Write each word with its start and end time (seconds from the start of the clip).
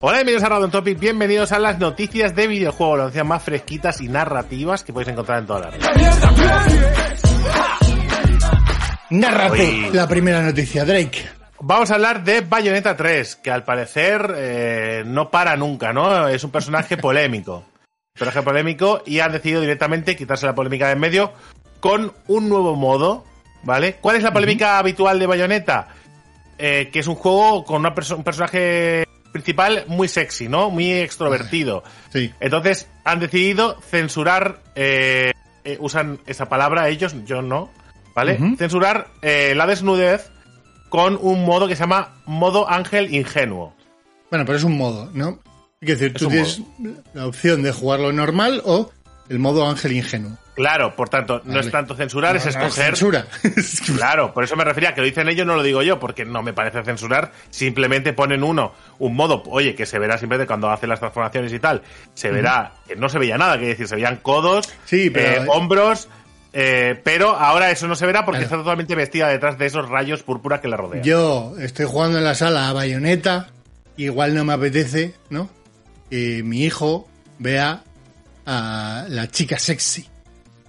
Hola, 0.00 0.18
bienvenidos 0.18 0.44
a 0.44 0.48
Random 0.50 0.70
Topic, 0.70 0.96
bienvenidos 1.00 1.50
a 1.50 1.58
las 1.58 1.80
noticias 1.80 2.32
de 2.36 2.46
videojuegos, 2.46 2.98
las 2.98 3.04
noticias 3.06 3.26
más 3.26 3.42
fresquitas 3.42 4.00
y 4.00 4.06
narrativas 4.06 4.84
que 4.84 4.92
podéis 4.92 5.08
encontrar 5.08 5.40
en 5.40 5.46
toda 5.46 5.58
la 5.60 5.70
red. 5.70 5.80
Nárrate 9.10 9.60
Uy. 9.62 9.90
la 9.92 10.06
primera 10.06 10.40
noticia, 10.40 10.84
Drake. 10.84 11.28
Vamos 11.58 11.90
a 11.90 11.94
hablar 11.96 12.22
de 12.22 12.42
Bayonetta 12.42 12.94
3, 12.96 13.36
que 13.42 13.50
al 13.50 13.64
parecer 13.64 14.32
eh, 14.36 15.02
no 15.04 15.30
para 15.32 15.56
nunca, 15.56 15.92
¿no? 15.92 16.28
Es 16.28 16.44
un 16.44 16.52
personaje 16.52 16.96
polémico. 16.98 17.64
Personaje 18.12 18.42
polémico 18.42 19.02
y 19.04 19.18
han 19.18 19.32
decidido 19.32 19.60
directamente 19.60 20.14
quitarse 20.14 20.46
la 20.46 20.54
polémica 20.54 20.86
de 20.86 20.92
en 20.92 21.00
medio 21.00 21.32
con 21.80 22.12
un 22.28 22.48
nuevo 22.48 22.76
modo, 22.76 23.24
¿vale? 23.64 23.94
¿Cuál 24.00 24.14
es 24.14 24.22
la 24.22 24.32
polémica 24.32 24.78
habitual 24.78 25.18
de 25.18 25.26
Bayonetta? 25.26 25.88
Eh, 26.56 26.88
que 26.92 27.00
es 27.00 27.06
un 27.08 27.16
juego 27.16 27.64
con 27.64 27.80
una 27.80 27.94
perso- 27.96 28.16
un 28.16 28.22
personaje 28.24 29.04
principal 29.38 29.84
muy 29.86 30.08
sexy, 30.08 30.48
¿no? 30.48 30.70
Muy 30.70 30.92
extrovertido. 30.92 31.82
Sí. 32.10 32.32
Entonces 32.40 32.88
han 33.04 33.20
decidido 33.20 33.78
censurar, 33.82 34.62
eh, 34.74 35.32
eh, 35.62 35.76
usan 35.78 36.18
esa 36.26 36.48
palabra 36.48 36.88
ellos, 36.88 37.14
yo 37.26 37.42
no, 37.42 37.70
¿vale? 38.14 38.38
Censurar 38.56 39.08
eh, 39.20 39.52
la 39.54 39.66
desnudez 39.66 40.30
con 40.88 41.18
un 41.20 41.44
modo 41.44 41.68
que 41.68 41.76
se 41.76 41.80
llama 41.80 42.14
modo 42.24 42.66
ángel 42.66 43.14
ingenuo. 43.14 43.74
Bueno, 44.30 44.46
pero 44.46 44.56
es 44.56 44.64
un 44.64 44.78
modo, 44.78 45.10
¿no? 45.12 45.38
Es 45.82 45.98
decir, 45.98 46.12
Es 46.14 46.22
tú 46.22 46.28
tienes 46.28 46.62
la 47.12 47.26
opción 47.26 47.62
de 47.62 47.72
jugarlo 47.72 48.10
normal 48.10 48.62
o 48.64 48.90
el 49.28 49.38
modo 49.38 49.68
ángel 49.68 49.92
ingenuo. 49.92 50.38
Claro, 50.58 50.96
por 50.96 51.08
tanto, 51.08 51.40
no 51.44 51.60
es 51.60 51.70
tanto 51.70 51.94
censurar, 51.94 52.34
es 52.36 52.44
no, 52.44 52.50
escoger. 52.50 52.96
censura. 52.96 53.26
Claro, 53.96 54.34
por 54.34 54.42
eso 54.42 54.56
me 54.56 54.64
refería, 54.64 54.92
que 54.92 55.00
lo 55.00 55.06
dicen 55.06 55.28
ellos, 55.28 55.46
no 55.46 55.54
lo 55.54 55.62
digo 55.62 55.82
yo, 55.82 56.00
porque 56.00 56.24
no 56.24 56.42
me 56.42 56.52
parece 56.52 56.82
censurar. 56.82 57.30
Simplemente 57.50 58.12
ponen 58.12 58.42
uno, 58.42 58.72
un 58.98 59.14
modo, 59.14 59.42
oye, 59.46 59.74
que 59.76 59.86
se 59.86 59.98
verá 60.00 60.18
simplemente 60.18 60.48
cuando 60.48 60.68
hace 60.68 60.88
las 60.88 60.98
transformaciones 60.98 61.52
y 61.52 61.60
tal, 61.60 61.82
se 62.14 62.30
verá, 62.32 62.72
que 62.88 62.96
no 62.96 63.08
se 63.08 63.18
veía 63.20 63.38
nada, 63.38 63.56
que 63.58 63.66
decir, 63.68 63.86
se 63.86 63.94
veían 63.94 64.16
codos, 64.16 64.68
Sí, 64.84 65.10
pero- 65.10 65.44
eh, 65.44 65.46
hombros, 65.48 66.08
eh, 66.52 67.00
pero 67.04 67.36
ahora 67.36 67.70
eso 67.70 67.86
no 67.86 67.94
se 67.94 68.04
verá 68.06 68.24
porque 68.24 68.40
Claro. 68.40 68.56
está 68.56 68.56
totalmente 68.64 68.94
vestida 68.96 69.28
detrás 69.28 69.58
de 69.58 69.66
esos 69.66 69.88
rayos 69.88 70.22
púrpura 70.24 70.60
que 70.60 70.66
la 70.66 70.76
rodean. 70.76 71.04
Yo 71.04 71.54
estoy 71.60 71.86
jugando 71.86 72.18
en 72.18 72.24
la 72.24 72.34
sala 72.34 72.68
a 72.68 72.72
Bayonetta, 72.72 73.48
igual 73.96 74.34
no 74.34 74.44
me 74.44 74.54
apetece, 74.54 75.14
¿no? 75.30 75.48
Que 76.10 76.42
mi 76.42 76.64
hijo 76.64 77.06
vea 77.38 77.82
a 78.46 79.04
la 79.08 79.28
chica 79.28 79.58
sexy 79.58 80.08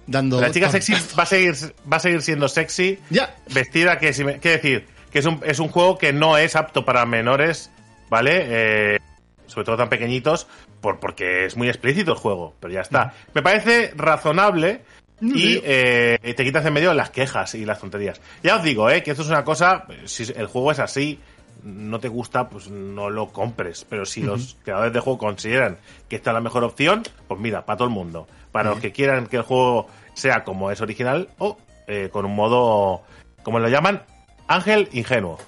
dando 0.06 0.40
la 0.40 0.50
chica 0.50 0.70
sexy 0.70 0.94
va 1.18 1.22
a 1.22 1.26
seguir, 1.26 1.54
va 1.90 1.96
a 1.96 2.00
seguir 2.00 2.22
siendo 2.22 2.48
sexy, 2.48 2.98
Ya. 3.10 3.34
vestida 3.52 3.98
que 3.98 4.12
si 4.12 4.24
me, 4.24 4.40
qué 4.40 4.50
decir 4.50 4.86
que 5.10 5.18
es 5.20 5.26
un, 5.26 5.40
es 5.44 5.58
un 5.58 5.68
juego 5.68 5.98
que 5.98 6.12
no 6.12 6.36
es 6.38 6.54
apto 6.56 6.84
para 6.84 7.04
menores 7.06 7.70
vale 8.08 8.44
Eh, 8.48 8.98
sobre 9.46 9.64
todo 9.64 9.76
tan 9.76 9.88
pequeñitos 9.88 10.46
por 10.80 11.00
porque 11.00 11.44
es 11.46 11.56
muy 11.56 11.68
explícito 11.68 12.12
el 12.12 12.18
juego 12.18 12.54
pero 12.60 12.72
ya 12.72 12.80
está. 12.82 13.14
Me 13.34 13.42
parece 13.42 13.92
razonable 13.96 14.82
y 15.20 15.54
Sí. 15.54 15.60
eh, 15.64 16.34
te 16.36 16.44
quitas 16.44 16.64
en 16.64 16.72
medio 16.72 16.94
las 16.94 17.10
quejas 17.10 17.54
y 17.54 17.64
las 17.66 17.78
tonterías. 17.80 18.20
Ya 18.42 18.56
os 18.56 18.62
digo 18.62 18.88
eh 18.90 19.02
que 19.02 19.10
esto 19.10 19.22
es 19.22 19.28
una 19.28 19.44
cosa 19.44 19.84
si 20.06 20.22
el 20.34 20.46
juego 20.46 20.72
es 20.72 20.78
así 20.78 21.18
no 21.62 22.00
te 22.00 22.08
gusta, 22.08 22.48
pues 22.48 22.68
no 22.68 23.10
lo 23.10 23.28
compres. 23.28 23.86
Pero 23.88 24.06
si 24.06 24.22
los 24.22 24.56
creadores 24.62 24.92
de 24.92 25.00
juego 25.00 25.18
consideran 25.18 25.78
que 26.08 26.16
esta 26.16 26.30
es 26.30 26.34
la 26.34 26.40
mejor 26.40 26.64
opción, 26.64 27.02
pues 27.28 27.40
mira, 27.40 27.64
para 27.64 27.78
todo 27.78 27.88
el 27.88 27.94
mundo. 27.94 28.26
Para 28.52 28.70
los 28.70 28.80
que 28.80 28.92
quieran 28.92 29.26
que 29.26 29.36
el 29.36 29.42
juego 29.42 29.86
sea 30.14 30.44
como 30.44 30.70
es 30.70 30.80
original 30.80 31.28
o 31.38 31.58
eh, 31.86 32.08
con 32.12 32.24
un 32.24 32.34
modo, 32.34 33.02
como 33.42 33.58
lo 33.58 33.68
llaman, 33.68 34.02
ángel 34.48 34.88
ingenuo. 34.92 35.38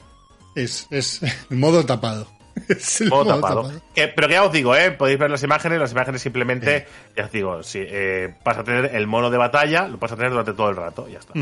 Es, 0.55 0.87
es 0.91 1.23
el 1.51 1.57
modo 1.57 1.85
tapado. 1.85 2.27
Es 2.69 3.01
el 3.01 3.09
Modo 3.09 3.35
tapado. 3.35 3.73
Pero 3.95 4.29
que 4.29 4.35
ya 4.35 4.45
os 4.45 4.53
digo, 4.53 4.77
¿eh? 4.77 4.91
podéis 4.91 5.19
ver 5.19 5.31
las 5.31 5.43
imágenes. 5.43 5.79
Las 5.79 5.93
imágenes 5.93 6.23
simplemente, 6.23 6.87
ya 7.17 7.25
os 7.25 7.33
digo, 7.33 7.63
si 7.63 7.79
eh, 7.81 8.35
vas 8.45 8.59
a 8.59 8.65
tener 8.65 8.95
el 8.95 9.07
mono 9.07 9.31
de 9.31 9.39
batalla, 9.39 9.89
lo 9.89 9.99
vas 9.99 10.13
a 10.13 10.17
tener 10.17 10.31
durante 10.31 10.53
todo 10.53 10.69
el 10.69 10.77
rato. 10.77 11.09
Ya 11.09 11.19
está. 11.19 11.33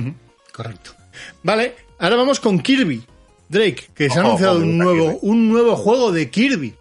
Correcto. 0.53 0.93
Vale, 1.43 1.75
ahora 1.99 2.17
vamos 2.17 2.41
con 2.41 2.61
Kirby. 2.61 3.05
Drake, 3.51 3.91
que 3.95 4.09
se 4.09 4.19
ha 4.19 4.23
anunciado 4.23 4.59
un 4.59 4.79
nuevo, 4.79 5.07
Kirby. 5.07 5.19
un 5.23 5.49
nuevo 5.51 5.77
juego 5.77 6.13
de 6.13 6.31
Kirby. 6.31 6.75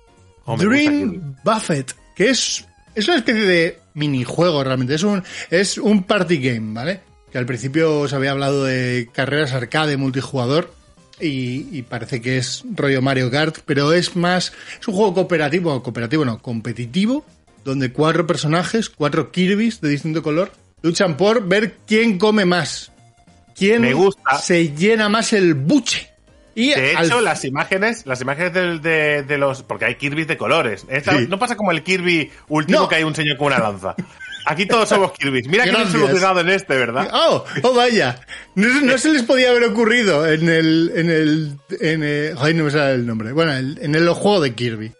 Dream. 0.57 1.35
Buffett, 1.43 1.93
que 2.15 2.29
es, 2.29 2.65
es 2.95 3.07
una 3.07 3.17
especie 3.17 3.43
de 3.43 3.79
minijuego 3.95 4.63
realmente. 4.63 4.95
Es 4.95 5.03
un, 5.03 5.23
es 5.49 5.77
un 5.77 6.03
party 6.03 6.37
game, 6.37 6.73
¿vale? 6.73 7.01
Que 7.31 7.37
al 7.37 7.45
principio 7.45 7.99
os 7.99 8.13
había 8.13 8.31
hablado 8.31 8.63
de 8.63 9.09
carreras 9.13 9.53
arcade 9.53 9.97
multijugador. 9.97 10.73
Y, 11.21 11.67
y 11.77 11.81
parece 11.81 12.21
que 12.21 12.37
es 12.37 12.63
rollo 12.75 13.01
Mario 13.01 13.29
Kart, 13.29 13.57
pero 13.65 13.91
es 13.91 14.15
más, 14.15 14.53
es 14.79 14.87
un 14.87 14.93
juego 14.93 15.13
cooperativo, 15.15 15.83
cooperativo 15.83 16.23
no, 16.23 16.41
competitivo, 16.41 17.25
donde 17.65 17.91
cuatro 17.91 18.25
personajes, 18.25 18.89
cuatro 18.89 19.29
Kirby's 19.29 19.81
de 19.81 19.89
distinto 19.89 20.23
color, 20.23 20.53
luchan 20.81 21.17
por 21.17 21.45
ver 21.45 21.75
quién 21.85 22.17
come 22.17 22.45
más. 22.45 22.93
¿Quién 23.53 23.81
Me 23.81 23.93
gusta. 23.93 24.39
se 24.39 24.69
llena 24.73 25.09
más 25.09 25.33
el 25.33 25.55
buche? 25.55 26.09
Y 26.55 26.69
De 26.73 26.95
al- 26.95 27.05
hecho, 27.05 27.21
las 27.21 27.45
imágenes, 27.45 28.05
las 28.05 28.21
imágenes 28.21 28.53
del- 28.53 28.81
de, 28.81 29.23
de 29.23 29.37
los. 29.37 29.63
Porque 29.63 29.85
hay 29.85 29.95
Kirby 29.95 30.25
de 30.25 30.37
colores. 30.37 30.85
Esta- 30.89 31.17
Sí. 31.17 31.27
No 31.29 31.39
pasa 31.39 31.55
como 31.55 31.71
el 31.71 31.83
Kirby 31.83 32.31
último 32.47 32.81
No. 32.81 32.89
que 32.89 32.95
hay 32.95 33.03
un 33.03 33.15
señor 33.15 33.37
con 33.37 33.47
una 33.47 33.59
lanza. 33.59 33.95
Aquí 34.45 34.65
todos 34.65 34.89
somos 34.89 35.11
Kirby. 35.11 35.43
Mira 35.47 35.63
que 35.65 35.69
bien 35.71 35.81
Gracias. 35.83 36.01
solucionado 36.01 36.39
en 36.39 36.49
este, 36.49 36.75
¿verdad? 36.75 37.09
Oh, 37.13 37.45
oh 37.63 37.73
vaya. 37.73 38.19
No, 38.55 38.81
no 38.81 38.97
se 38.97 39.09
les 39.13 39.23
podía 39.23 39.49
haber 39.51 39.63
ocurrido 39.65 40.25
en 40.27 40.49
el, 40.49 40.91
en 40.95 41.09
el, 41.11 41.57
en 41.79 42.03
el, 42.03 42.35
ay, 42.39 42.53
no 42.55 42.63
me 42.63 42.71
sale 42.71 42.93
el 42.95 43.05
nombre. 43.05 43.31
Bueno, 43.31 43.53
en 43.55 43.93
el 43.95 44.09
juego 44.09 44.39
de 44.41 44.55
Kirby. 44.55 44.91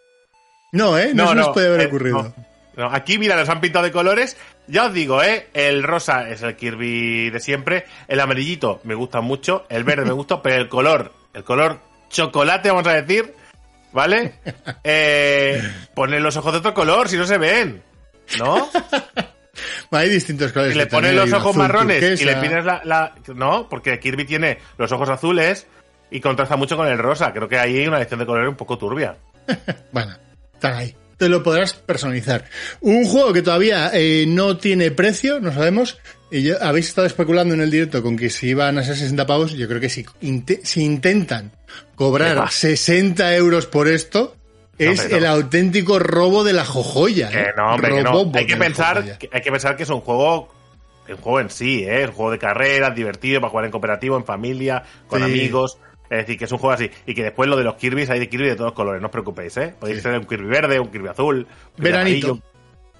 No, 0.72 0.98
eh, 1.00 1.12
no, 1.16 1.30
se 1.30 1.36
les 1.36 1.48
puede 1.48 1.68
haber 1.68 1.82
eh, 1.82 1.86
ocurrido. 1.88 2.24
no. 2.24 2.50
No, 2.78 2.94
Aquí, 2.94 3.18
mira, 3.18 3.36
los 3.36 3.50
han 3.50 3.60
pintado 3.60 3.84
de 3.84 3.92
colores. 3.92 4.38
Ya 4.68 4.86
os 4.86 4.94
digo, 4.94 5.22
¿eh? 5.22 5.48
El 5.54 5.84
rosa 5.84 6.30
es 6.30 6.44
el 6.44 6.56
Kirby 6.56 7.30
de 7.30 7.40
siempre. 7.42 7.86
El 8.08 8.20
amarillito 8.22 8.80
me 8.86 8.94
gusta 8.94 9.20
mucho. 9.20 9.66
El 9.70 9.84
verde 9.84 10.06
me 10.06 10.14
gusta, 10.14 10.42
pero 10.42 10.56
el 10.62 10.70
color, 10.70 11.12
el 11.34 11.44
color 11.44 11.80
chocolate, 12.10 12.70
vamos 12.70 12.88
a 12.88 13.02
decir, 13.02 13.34
¿vale? 13.92 14.34
Eh, 14.84 15.62
ponen 15.94 16.24
los 16.24 16.36
ojos 16.38 16.54
de 16.54 16.60
otro 16.60 16.74
color, 16.74 17.10
si 17.10 17.18
no 17.18 17.26
se 17.26 17.38
ven. 17.38 17.82
¿no? 18.38 18.70
Hay 19.92 20.10
distintos 20.10 20.52
colores. 20.52 20.74
Si 20.74 20.80
le 20.80 20.88
pones 20.88 21.14
los 21.14 21.32
ojos 21.34 21.50
azul 21.52 21.62
marrones 21.62 22.22
y 22.22 22.26
le 22.26 22.36
pones 22.36 22.64
la, 22.64 22.82
la- 22.86 23.16
No, 23.36 23.68
porque 23.68 24.00
Kirby 24.00 24.26
tiene 24.26 24.60
los 24.78 24.92
ojos 24.92 25.10
azules 25.10 25.68
y 26.12 26.20
contrasta 26.22 26.56
mucho 26.56 26.78
con 26.78 26.88
el 26.88 26.98
rosa. 26.98 27.34
Creo 27.34 27.50
que 27.50 27.58
ahí 27.58 27.78
hay 27.80 27.88
una 27.88 27.98
elección 27.98 28.20
de 28.20 28.26
colores 28.26 28.50
un 28.50 28.56
poco 28.56 28.78
turbia. 28.78 29.18
Bueno, 29.92 30.16
están 30.54 30.74
ahí. 30.76 30.96
Te 31.18 31.28
lo 31.28 31.44
podrás 31.44 31.74
personalizar. 31.74 32.46
Un 32.82 33.06
juego 33.06 33.34
que 33.34 33.42
todavía 33.42 33.90
eh, 33.94 34.26
no 34.28 34.58
tiene 34.58 34.92
precio, 34.92 35.40
no 35.42 35.52
sabemos. 35.52 35.98
Y 36.32 36.44
yo- 36.44 36.62
habéis 36.62 36.88
estado 36.90 37.08
especulando 37.08 37.54
en 37.54 37.62
el 37.62 37.72
directo 37.72 38.04
con 38.04 38.16
que 38.16 38.30
si 38.30 38.50
iban 38.50 38.78
a 38.78 38.84
ser 38.84 38.96
60 38.96 39.26
pavos. 39.26 39.54
Yo 39.54 39.68
creo 39.68 39.80
que 39.82 39.90
si, 39.90 40.06
si 40.64 40.84
intentan 40.84 41.52
¿Qué 41.52 41.74
cobrar 41.96 42.38
va? 42.38 42.50
60 42.52 43.36
euros 43.36 43.66
por 43.66 43.88
esto, 43.88 44.36
es 44.78 45.10
no. 45.10 45.18
el 45.18 45.26
auténtico 45.26 45.98
robo 46.00 46.44
de 46.44 46.54
la 46.54 46.66
jojoya. 46.66 47.30
Que 47.30 47.40
¿eh? 47.40 47.48
no, 47.58 47.74
hombre, 47.74 47.96
que 47.96 48.04
no. 48.04 48.32
Hay 48.34 48.46
que 48.46 48.58
pensar, 48.58 49.18
que, 49.18 49.30
hay 49.32 49.42
que 49.42 49.52
pensar 49.52 49.76
que 49.76 49.84
es 49.84 49.90
un 49.90 50.02
juego, 50.02 50.54
un 51.10 51.18
juego 51.18 51.40
en 51.40 51.50
sí, 51.50 51.84
¿eh? 51.88 52.06
Un 52.06 52.12
juego 52.14 52.32
de 52.32 52.38
carreras, 52.40 52.96
divertido, 52.96 53.42
para 53.42 53.50
jugar 53.50 53.66
en 53.66 53.72
cooperativo, 53.72 54.16
en 54.18 54.24
familia, 54.26 54.84
con 55.08 55.20
Sí. 55.20 55.26
amigos. 55.26 55.78
Es 56.12 56.20
decir, 56.20 56.38
que 56.40 56.46
es 56.46 56.52
un 56.52 56.58
juego 56.60 56.74
así. 56.74 56.90
Y 57.06 57.14
que 57.14 57.24
después 57.24 57.50
lo 57.50 57.56
de 57.58 57.64
los 57.64 57.76
Kirby's 57.76 58.10
hay 58.10 58.20
de 58.20 58.30
Kirby 58.30 58.48
de 58.48 58.56
todos 58.56 58.74
colores, 58.74 59.00
no 59.02 59.08
os 59.08 59.12
preocupéis, 59.12 59.58
¿eh? 59.58 59.74
Podéis 59.80 59.98
Sí. 59.98 60.04
ser 60.04 60.18
un 60.18 60.26
Kirby 60.26 60.48
verde, 60.48 60.80
un 60.80 60.90
Kirby 60.92 61.08
azul, 61.10 61.38
un 61.40 61.46
Kirby 61.76 61.84
Veranito. 61.92 62.28
amarillo. 62.28 62.44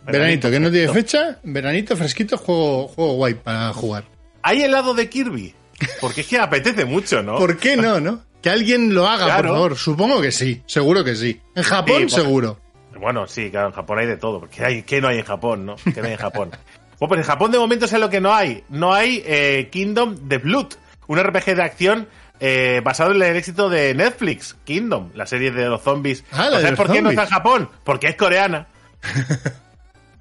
Veranito, 0.06 0.50
que 0.50 0.60
no 0.60 0.72
tiene 0.72 0.92
fecha. 0.92 1.40
Veranito, 1.44 1.96
fresquito, 1.96 2.38
juego, 2.38 2.88
juego 2.88 3.14
guay 3.14 3.34
para 3.36 3.72
jugar. 3.74 4.04
¿Hay 4.42 4.62
helado 4.64 4.94
de 4.94 5.10
Kirby? 5.10 5.54
Porque 6.02 6.22
es 6.22 6.28
que 6.28 6.38
apetece 6.40 6.86
mucho, 6.86 7.22
¿no? 7.24 7.38
¿Por 7.38 7.58
qué 7.58 7.78
no, 7.78 8.00
no? 8.00 8.24
Que 8.42 8.50
alguien 8.50 8.94
lo 8.94 9.08
haga, 9.08 9.26
Claro. 9.26 9.42
por 9.50 9.56
favor. 9.58 9.78
Supongo 9.78 10.22
que 10.22 10.32
sí, 10.32 10.62
seguro 10.66 11.04
que 11.04 11.16
sí. 11.16 11.40
En 11.56 11.64
Japón, 11.64 11.96
Sí, 11.98 12.06
porque- 12.08 12.22
seguro. 12.24 12.60
Bueno, 13.00 13.28
sí, 13.28 13.50
claro, 13.50 13.68
en 13.68 13.74
Japón 13.74 14.00
hay 14.00 14.08
de 14.08 14.18
todo. 14.18 14.40
Porque 14.42 14.64
hay, 14.66 14.84
¿qué 14.84 15.00
no 15.00 15.08
hay 15.08 15.20
en 15.20 15.24
Japón, 15.26 15.66
no? 15.66 15.76
¿Qué 15.78 16.02
no 16.02 16.08
hay 16.08 16.14
en 16.14 16.20
Japón? 16.20 16.52
Bueno, 17.00 17.10
pues 17.16 17.20
en 17.22 17.28
Japón 17.28 17.52
de 17.52 17.58
momento 17.60 17.88
sé 17.88 17.98
lo 17.98 18.10
que 18.10 18.20
no 18.20 18.34
hay. 18.34 18.62
No 18.68 18.94
hay 18.94 19.24
eh, 19.26 19.70
Kingdom 19.72 20.28
de 20.28 20.38
Blood, 20.38 20.74
un 21.08 21.18
RPG 21.18 21.56
de 21.56 21.64
acción 21.64 22.10
eh, 22.42 22.82
basado 22.84 23.12
en 23.12 23.22
el 23.24 23.38
éxito 23.38 23.70
de 23.70 23.94
Netflix, 23.94 24.58
Kingdom, 24.66 25.12
la 25.16 25.26
serie 25.26 25.50
de 25.52 25.68
los 25.70 25.82
zombies. 25.82 26.26
Ah, 26.34 26.50
¿Sabes 26.52 26.74
por 26.74 26.92
qué 26.92 27.02
no 27.02 27.10
está 27.12 27.24
en 27.24 27.30
Japón? 27.30 27.70
Porque 27.86 28.08
es 28.08 28.16
coreana. 28.18 28.68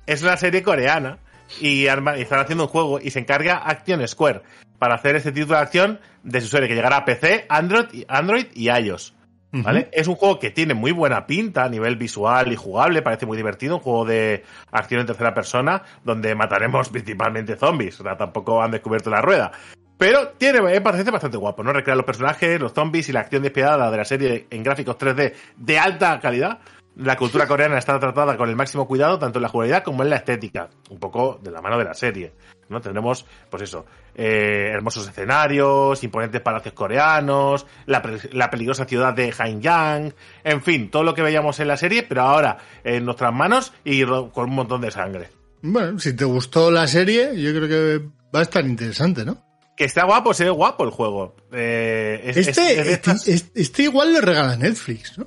es 0.09 0.23
una 0.23 0.37
serie 0.37 0.63
coreana 0.63 1.19
y, 1.61 1.87
arma- 1.87 2.19
y 2.19 2.23
están 2.23 2.41
haciendo 2.41 2.65
un 2.65 2.71
juego 2.71 2.99
y 3.01 3.11
se 3.11 3.21
encarga 3.21 3.59
Action 3.59 4.07
Square 4.09 4.43
para 4.79 4.95
hacer 4.95 5.17
este 5.17 5.33
tipo 5.33 5.53
de 5.53 5.59
acción 5.59 6.01
de 6.23 6.41
su 6.41 6.49
serie 6.49 6.69
que 6.69 6.75
llegará 6.75 6.97
a 6.99 7.05
PC, 7.05 7.47
Android 7.49 7.87
y, 7.93 8.05
Android 8.09 8.47
y 8.55 8.69
iOS. 8.71 9.15
¿Vale? 9.51 9.89
Es 9.93 10.07
un 10.09 10.15
juego 10.17 10.39
que 10.39 10.51
tiene 10.51 10.75
muy 10.75 10.93
buena 10.93 11.27
pinta 11.27 11.65
a 11.65 11.69
nivel 11.71 11.97
visual 11.97 12.53
y 12.53 12.57
jugable, 12.57 13.01
parece 13.01 13.25
muy 13.25 13.37
divertido, 13.37 13.77
un 13.77 13.81
juego 13.83 14.05
de 14.05 14.45
acción 14.71 15.01
en 15.01 15.07
tercera 15.07 15.33
persona 15.33 15.83
donde 16.05 16.35
mataremos 16.35 16.89
principalmente 16.91 17.57
zombies, 17.57 17.99
o 17.99 18.03
sea, 18.03 18.15
tampoco 18.17 18.63
han 18.63 18.73
descubierto 18.73 19.09
la 19.09 19.23
rueda. 19.23 19.51
Pero 19.97 20.29
tiene, 20.37 20.61
me 20.61 20.81
parece 20.83 21.11
bastante 21.11 21.39
guapo, 21.39 21.63
¿no? 21.65 21.73
Recrear 21.73 21.97
los 21.97 22.05
personajes, 22.07 22.61
los 22.61 22.73
zombies 22.75 23.09
y 23.09 23.13
la 23.13 23.21
acción 23.21 23.43
despiadada 23.43 23.91
de 23.91 23.97
la 23.97 24.05
serie 24.05 24.47
en 24.51 24.63
gráficos 24.63 24.97
3D 24.99 25.33
de 25.57 25.79
alta 25.79 26.21
calidad. 26.21 26.59
La 26.99 27.17
cultura 27.17 27.47
coreana 27.47 27.79
está 27.79 27.99
tratada 28.01 28.37
con 28.37 28.49
el 28.49 28.57
máximo 28.57 28.87
cuidado, 28.87 29.19
tanto 29.19 29.39
en 29.39 29.45
la 29.45 29.49
jugabilidad 29.49 29.85
como 29.85 30.03
en 30.03 30.11
la 30.11 30.17
estética. 30.17 30.69
Un 30.91 30.99
poco 30.99 31.39
de 31.43 31.51
la 31.51 31.61
mano 31.63 31.79
de 31.79 31.85
la 31.85 31.95
serie. 31.95 32.33
¿no? 32.69 32.81
Tendremos, 32.83 33.25
pues 33.49 33.63
eso, 33.63 33.87
eh, 34.15 34.71
hermosos 34.75 35.09
escenarios, 35.09 36.03
imponentes 36.05 36.41
palacios 36.43 36.75
coreanos, 36.75 37.67
la, 37.87 38.03
pe- 38.03 38.29
la 38.33 38.51
peligrosa 38.51 38.85
ciudad 38.85 39.15
de 39.15 39.33
Hanyang, 39.39 40.13
en 40.45 40.63
fin, 40.63 40.91
todo 40.91 41.03
lo 41.03 41.15
que 41.15 41.23
veíamos 41.23 41.59
en 41.61 41.69
la 41.69 41.77
serie, 41.79 42.03
pero 42.03 42.23
ahora 42.23 42.59
en 42.85 43.05
nuestras 43.07 43.33
manos 43.33 43.73
y 43.85 44.05
con 44.05 44.51
un 44.51 44.55
montón 44.55 44.81
de 44.83 44.91
sangre. 44.91 45.31
Bueno, 45.63 45.99
si 45.99 46.15
te 46.15 46.25
gustó 46.27 46.71
la 46.71 46.87
serie, 46.87 47.41
yo 47.41 47.53
creo 47.55 47.69
que 47.69 48.05
va 48.35 48.41
a 48.41 48.43
estar 48.43 48.65
interesante, 48.67 49.25
¿no? 49.25 49.39
Que 49.77 49.85
está 49.85 50.05
guapo, 50.05 50.35
se 50.35 50.45
ve 50.45 50.51
guapo 50.51 50.85
el 50.85 50.91
juego. 50.91 51.37
Eh, 51.53 52.21
es- 52.25 52.37
es- 52.37 52.49
Este, 52.49 52.73
es 52.73 52.79
este, 52.81 52.93
estas- 52.93 53.29
este- 53.29 53.61
este 53.63 53.83
igual 53.85 54.13
lo 54.13 54.21
regala 54.21 54.57
Netflix, 54.57 55.17
¿no? 55.17 55.27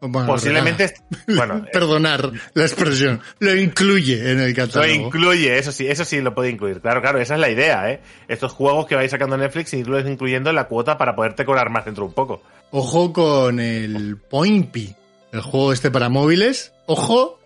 Bueno, 0.00 0.26
lo 0.28 0.32
posiblemente, 0.34 0.94
bueno, 1.28 1.58
eh, 1.66 1.70
Perdonar 1.72 2.30
la 2.54 2.64
expresión. 2.64 3.20
Lo 3.38 3.54
incluye 3.54 4.30
en 4.30 4.40
el 4.40 4.50
Lo 4.50 4.56
catálogo. 4.56 4.92
incluye, 4.92 5.58
eso 5.58 5.72
sí, 5.72 5.86
eso 5.86 6.04
sí 6.06 6.20
lo 6.20 6.34
puede 6.34 6.48
incluir. 6.50 6.80
Claro, 6.80 7.02
claro, 7.02 7.20
esa 7.20 7.34
es 7.34 7.40
la 7.40 7.50
idea, 7.50 7.90
¿eh? 7.90 8.00
Estos 8.26 8.52
juegos 8.52 8.86
que 8.86 8.94
vais 8.94 9.10
sacando 9.10 9.36
Netflix 9.36 9.74
incluyes 9.74 10.08
incluyendo 10.08 10.48
en 10.50 10.56
la 10.56 10.68
cuota 10.68 10.96
para 10.96 11.14
poderte 11.14 11.44
cobrar 11.44 11.68
más 11.70 11.84
dentro 11.84 12.06
un 12.06 12.14
poco. 12.14 12.42
Ojo 12.70 13.12
con 13.12 13.60
el 13.60 14.16
Pointy, 14.16 14.94
el 15.32 15.40
juego 15.42 15.72
este 15.72 15.90
para 15.90 16.08
móviles. 16.08 16.72
Ojo, 16.86 17.38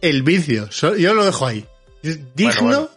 el 0.00 0.22
vicio. 0.22 0.68
Yo 0.70 1.14
lo 1.14 1.24
dejo 1.24 1.46
ahí. 1.46 1.66
Es 2.02 2.34
digno 2.36 2.62
bueno. 2.62 2.88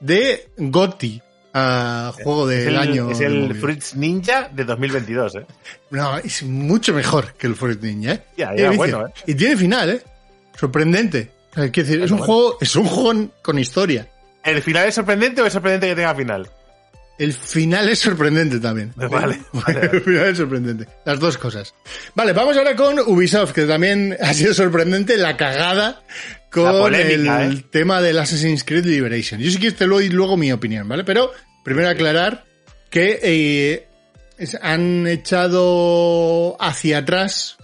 de 0.00 0.48
Gotti 0.58 1.22
a 1.52 2.12
juego 2.22 2.46
del 2.46 2.68
el, 2.68 2.76
año. 2.76 3.10
es 3.10 3.20
el. 3.20 3.54
Fruits 3.54 3.96
Ninja 3.96 4.48
de 4.52 4.64
2022, 4.64 5.34
¿eh? 5.36 5.46
No, 5.90 6.18
es 6.18 6.42
mucho 6.42 6.94
mejor 6.94 7.34
que 7.34 7.46
el 7.46 7.56
Fruit 7.56 7.80
Ninja, 7.82 8.12
¿eh? 8.12 8.22
Ya, 8.36 8.50
ya, 8.50 8.54
Tiene 8.54 8.68
vicio. 8.70 8.78
bueno, 8.78 9.06
¿eh? 9.06 9.12
Y 9.26 9.34
tiene 9.34 9.56
final, 9.56 9.90
¿eh? 9.90 10.02
Sorprendente. 10.58 11.30
O 11.52 11.54
sea, 11.54 11.70
quiero 11.70 11.88
decir, 11.88 12.04
es 12.04 12.10
un 12.10 12.18
Bueno, 12.18 12.32
juego, 12.32 12.58
es 12.60 12.76
un 12.76 12.86
juego 12.86 13.28
con 13.42 13.58
historia. 13.58 14.08
¿El 14.44 14.62
final 14.62 14.86
es 14.86 14.94
sorprendente 14.94 15.42
o 15.42 15.46
es 15.46 15.52
sorprendente 15.52 15.88
que 15.88 15.96
tenga 15.96 16.14
final? 16.14 16.48
El 17.20 17.32
final 17.34 17.88
es 17.90 17.98
sorprendente 17.98 18.58
también. 18.58 18.92
Vale, 18.96 19.40
vale. 19.52 19.90
El 19.92 20.00
final 20.00 20.28
es 20.28 20.38
sorprendente. 20.38 20.86
Las 21.04 21.20
dos 21.20 21.36
cosas. 21.38 21.74
Vale, 22.14 22.32
vamos 22.32 22.56
ahora 22.56 22.74
con 22.74 22.98
Ubisoft, 22.98 23.52
que 23.52 23.66
también 23.66 24.16
ha 24.22 24.32
sido 24.34 24.54
sorprendente 24.54 25.16
la 25.18 25.36
cagada 25.36 26.02
con 26.50 26.72
polémica, 26.72 27.44
el 27.44 27.58
¿eh? 27.58 27.64
tema 27.70 28.00
del 28.00 28.18
Assassin's 28.18 28.64
Creed 28.64 28.86
Liberation. 28.86 29.40
Yo 29.40 29.50
sí 29.50 29.58
que 29.58 29.70
te 29.72 29.86
lo 29.86 29.96
doy 29.96 30.08
luego 30.08 30.36
mi 30.36 30.50
opinión, 30.50 30.88
¿vale? 30.88 31.04
Pero 31.04 31.30
primero 31.62 31.88
aclarar 31.90 32.44
que 32.90 33.20
eh, 33.22 33.86
es- 34.38 34.58
han 34.62 35.06
echado 35.06 36.56
hacia 36.58 36.98
atrás 36.98 37.56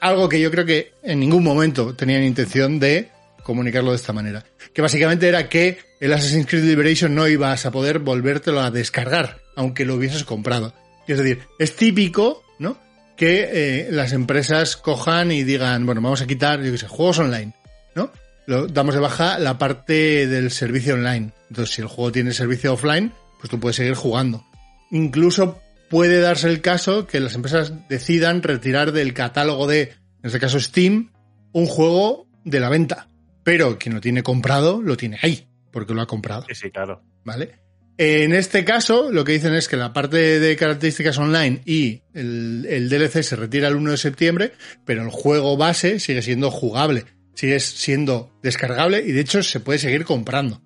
algo 0.00 0.28
que 0.28 0.40
yo 0.40 0.50
creo 0.50 0.66
que 0.66 0.92
en 1.02 1.20
ningún 1.20 1.42
momento 1.44 1.94
tenían 1.94 2.22
intención 2.24 2.78
de 2.78 3.08
comunicarlo 3.46 3.92
de 3.92 3.96
esta 3.96 4.12
manera. 4.12 4.44
Que 4.74 4.82
básicamente 4.82 5.28
era 5.28 5.48
que 5.48 5.78
el 6.00 6.12
Assassin's 6.12 6.46
Creed 6.46 6.64
Liberation 6.64 7.14
no 7.14 7.28
ibas 7.28 7.64
a 7.64 7.70
poder 7.70 8.00
volvértelo 8.00 8.60
a 8.60 8.72
descargar, 8.72 9.38
aunque 9.54 9.84
lo 9.84 9.94
hubieses 9.94 10.24
comprado. 10.24 10.74
Es 11.06 11.18
decir, 11.18 11.42
es 11.60 11.76
típico, 11.76 12.42
¿no? 12.58 12.76
Que 13.16 13.48
eh, 13.52 13.88
las 13.92 14.12
empresas 14.12 14.76
cojan 14.76 15.30
y 15.30 15.44
digan, 15.44 15.86
bueno, 15.86 16.00
vamos 16.00 16.20
a 16.22 16.26
quitar, 16.26 16.60
yo 16.60 16.72
qué 16.72 16.78
sé, 16.78 16.88
juegos 16.88 17.20
online, 17.20 17.52
¿no? 17.94 18.10
Lo, 18.46 18.66
damos 18.66 18.96
de 18.96 19.00
baja 19.00 19.38
la 19.38 19.58
parte 19.58 20.26
del 20.26 20.50
servicio 20.50 20.94
online. 20.94 21.30
Entonces, 21.48 21.76
si 21.76 21.82
el 21.82 21.88
juego 21.88 22.10
tiene 22.10 22.32
servicio 22.32 22.72
offline, 22.72 23.12
pues 23.38 23.48
tú 23.48 23.60
puedes 23.60 23.76
seguir 23.76 23.94
jugando. 23.94 24.44
Incluso 24.90 25.60
puede 25.88 26.18
darse 26.18 26.48
el 26.48 26.60
caso 26.60 27.06
que 27.06 27.20
las 27.20 27.36
empresas 27.36 27.72
decidan 27.88 28.42
retirar 28.42 28.90
del 28.90 29.14
catálogo 29.14 29.68
de, 29.68 29.82
en 29.82 30.24
este 30.24 30.40
caso 30.40 30.58
Steam, 30.58 31.12
un 31.52 31.66
juego 31.66 32.26
de 32.44 32.58
la 32.58 32.68
venta. 32.68 33.08
Pero 33.46 33.78
quien 33.78 33.94
lo 33.94 34.00
tiene 34.00 34.24
comprado, 34.24 34.82
lo 34.82 34.96
tiene 34.96 35.20
ahí, 35.22 35.46
porque 35.70 35.94
lo 35.94 36.02
ha 36.02 36.06
comprado. 36.08 36.44
Sí, 36.48 36.56
sí, 36.56 36.70
claro. 36.72 37.00
¿Vale? 37.24 37.60
En 37.96 38.32
este 38.32 38.64
caso, 38.64 39.12
lo 39.12 39.22
que 39.22 39.34
dicen 39.34 39.54
es 39.54 39.68
que 39.68 39.76
la 39.76 39.92
parte 39.92 40.40
de 40.40 40.56
características 40.56 41.16
online 41.16 41.62
y 41.64 42.02
el, 42.12 42.66
el 42.68 42.88
DLC 42.88 43.22
se 43.22 43.36
retira 43.36 43.68
el 43.68 43.76
1 43.76 43.92
de 43.92 43.96
septiembre, 43.98 44.52
pero 44.84 45.04
el 45.04 45.10
juego 45.10 45.56
base 45.56 46.00
sigue 46.00 46.22
siendo 46.22 46.50
jugable, 46.50 47.04
sigue 47.34 47.60
siendo 47.60 48.36
descargable 48.42 49.04
y 49.06 49.12
de 49.12 49.20
hecho 49.20 49.40
se 49.44 49.60
puede 49.60 49.78
seguir 49.78 50.04
comprando. 50.04 50.60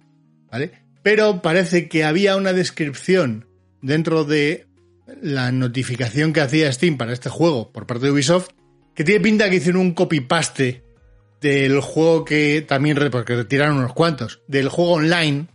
¿Vale? 0.50 0.72
Pero 1.02 1.42
parece 1.42 1.86
que 1.86 2.04
había 2.04 2.34
una 2.36 2.54
descripción 2.54 3.46
dentro 3.82 4.24
de 4.24 4.68
la 5.20 5.52
notificación 5.52 6.32
que 6.32 6.40
hacía 6.40 6.72
Steam 6.72 6.96
para 6.96 7.12
este 7.12 7.28
juego 7.28 7.72
por 7.72 7.86
parte 7.86 8.06
de 8.06 8.12
Ubisoft, 8.12 8.48
que 8.94 9.04
tiene 9.04 9.20
pinta 9.20 9.50
que 9.50 9.56
hicieron 9.56 9.82
un 9.82 9.92
copy-paste 9.92 10.88
del 11.40 11.80
juego 11.80 12.24
que 12.24 12.62
también, 12.66 12.98
porque 13.10 13.34
retiraron 13.36 13.76
unos 13.78 13.92
cuantos, 13.94 14.42
del 14.46 14.68
juego 14.68 14.92
online, 14.92 15.46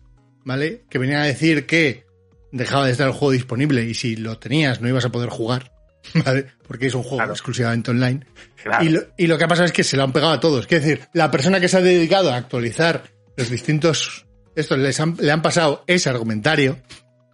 ¿vale? 0.43 0.83
Que 0.89 0.97
venía 0.97 1.21
a 1.21 1.25
decir 1.25 1.65
que 1.65 2.05
dejaba 2.51 2.85
de 2.85 2.91
estar 2.93 3.07
el 3.07 3.13
juego 3.13 3.31
disponible 3.31 3.83
y 3.83 3.93
si 3.93 4.15
lo 4.15 4.37
tenías 4.39 4.81
no 4.81 4.87
ibas 4.87 5.05
a 5.05 5.11
poder 5.11 5.29
jugar, 5.29 5.71
¿vale? 6.25 6.47
Porque 6.67 6.87
es 6.87 6.95
un 6.95 7.03
juego 7.03 7.17
Claro. 7.17 7.33
exclusivamente 7.33 7.91
online. 7.91 8.25
Claro. 8.63 8.83
Y, 8.83 8.89
lo, 8.89 9.01
y 9.17 9.27
lo 9.27 9.37
que 9.37 9.43
ha 9.43 9.47
pasado 9.47 9.65
es 9.67 9.71
que 9.71 9.83
se 9.83 9.95
lo 9.97 10.03
han 10.03 10.11
pegado 10.13 10.31
a 10.33 10.39
todos. 10.39 10.65
Quiero 10.67 10.83
decir, 10.83 11.07
la 11.13 11.29
persona 11.29 11.59
que 11.59 11.67
se 11.67 11.77
ha 11.77 11.81
dedicado 11.81 12.31
a 12.31 12.37
actualizar 12.37 13.03
los 13.37 13.49
distintos... 13.49 14.25
Estos 14.55 14.77
les 14.79 14.97
han- 15.01 15.17
le 15.19 15.31
han 15.31 15.41
pasado 15.41 15.83
ese 15.85 16.09
argumentario, 16.09 16.79